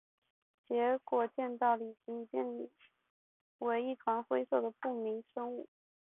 [0.67, 2.69] 结果见到李奇已经变
[3.59, 5.69] 为一团灰色的不明生物。